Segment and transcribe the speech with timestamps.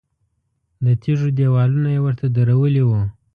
[0.85, 3.01] د تیږو دیوالونه یې ورته درولي وو.